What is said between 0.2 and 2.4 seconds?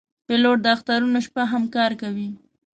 پیلوټ د اخترونو شپه هم کار کوي.